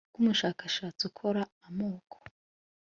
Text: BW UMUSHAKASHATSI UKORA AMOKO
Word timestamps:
BW 0.13 0.19
UMUSHAKASHATSI 0.21 1.03
UKORA 1.09 1.43
AMOKO 1.67 2.17